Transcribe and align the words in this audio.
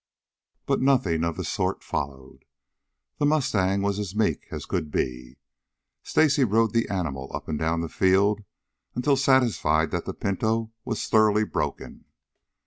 But 0.65 0.81
nothing 0.81 1.23
of 1.23 1.37
the 1.37 1.43
sort 1.43 1.83
followed. 1.83 2.43
The 3.19 3.25
mustang 3.27 3.83
was 3.83 3.99
as 3.99 4.15
meek 4.15 4.47
as 4.49 4.65
could 4.65 4.89
be. 4.89 5.37
Stacy 6.01 6.43
rode 6.43 6.73
the 6.73 6.89
animal 6.89 7.29
up 7.35 7.47
and 7.47 7.59
down 7.59 7.81
the 7.81 7.87
field 7.87 8.43
until 8.95 9.15
satisfied 9.15 9.91
that 9.91 10.05
the 10.05 10.15
pinto 10.15 10.71
was 10.85 11.05
thoroughly 11.05 11.43
broken. 11.45 12.05